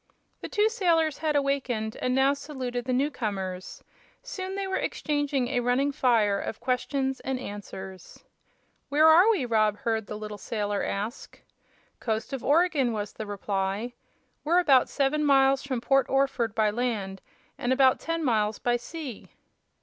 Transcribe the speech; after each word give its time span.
The 0.41 0.49
two 0.49 0.67
sailors 0.67 1.19
had 1.19 1.35
awakened 1.35 1.95
and 2.01 2.15
now 2.15 2.33
saluted 2.33 2.85
the 2.85 2.91
new 2.91 3.11
comers. 3.11 3.83
Soon 4.23 4.55
they 4.55 4.65
were 4.65 4.75
exchanging 4.77 5.47
a 5.49 5.59
running 5.59 5.91
fire 5.91 6.39
of 6.39 6.59
questions 6.59 7.19
and 7.19 7.39
answers. 7.39 8.23
"Where 8.89 9.05
are 9.07 9.29
we?" 9.29 9.45
Rob 9.45 9.77
heard 9.77 10.07
the 10.07 10.17
little 10.17 10.39
sailor 10.39 10.81
ask. 10.83 11.39
"Coast 11.99 12.33
of 12.33 12.43
Oregon," 12.43 12.93
was 12.93 13.13
the 13.13 13.27
reply. 13.27 13.93
"We're 14.43 14.57
about 14.59 14.89
seven 14.89 15.23
miles 15.23 15.61
from 15.63 15.81
Port 15.81 16.07
Orford 16.09 16.55
by 16.55 16.71
land 16.71 17.21
an' 17.59 17.71
about 17.71 17.99
ten 17.99 18.23
miles 18.25 18.57
by 18.57 18.77
sea." 18.77 19.29